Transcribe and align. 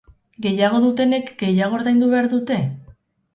Gehiago 0.45 0.79
dutenek 0.85 1.29
gehiago 1.43 1.79
ordaindu 1.81 2.09
behar 2.15 2.31
dute? 2.33 2.59